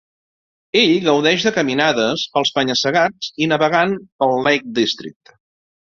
[0.79, 5.37] Ell gaudeix de caminades pels penya-segats i navegant pel Lake District.